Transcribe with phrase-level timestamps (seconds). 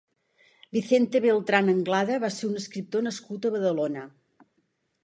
[0.77, 4.09] Vicente Beltrán Anglada va ser un escriptor nascut a Badalona.